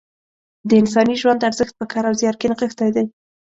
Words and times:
د 0.69 0.71
انساني 0.81 1.15
ژوند 1.21 1.45
ارزښت 1.49 1.73
په 1.79 1.85
کار 1.91 2.03
او 2.09 2.15
زیار 2.19 2.35
کې 2.39 2.49
نغښتی 2.51 2.89
دی. 2.95 3.05